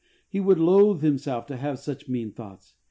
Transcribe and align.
He 0.27 0.39
would 0.39 0.57
loathe 0.57 1.03
himself 1.03 1.45
to 1.45 1.57
have 1.57 1.77
such 1.77 2.09
mean 2.09 2.31
thoughts. 2.31 2.73